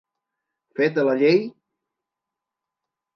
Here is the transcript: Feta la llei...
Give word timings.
Feta 0.79 1.03
la 1.07 1.13
llei... 1.19 1.37